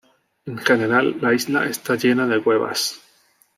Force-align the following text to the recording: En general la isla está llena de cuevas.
En 0.47 0.57
general 0.57 1.17
la 1.21 1.31
isla 1.35 1.67
está 1.67 1.95
llena 1.95 2.25
de 2.25 2.41
cuevas. 2.43 2.99